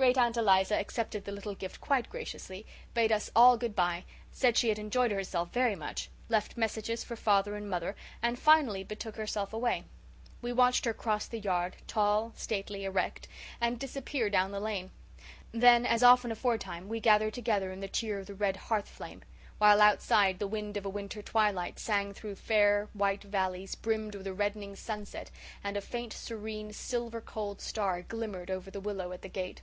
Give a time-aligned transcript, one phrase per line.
[0.00, 4.56] Great aunt Eliza accepted the little gift quite graciously, bade us all good bye, said
[4.56, 9.16] she had enjoyed herself very much, left messages for father and mother, and finally betook
[9.16, 9.84] herself away.
[10.40, 13.28] We watched her cross the yard, tall, stately, erect,
[13.60, 14.90] and disappear down the lane.
[15.52, 19.20] Then, as often aforetime, we gathered together in the cheer of the red hearth flame,
[19.58, 24.26] while outside the wind of a winter twilight sang through fair white valleys brimmed with
[24.26, 25.30] a reddening sunset,
[25.62, 29.60] and a faint, serene, silver cold star glimmered over the willow at the gate.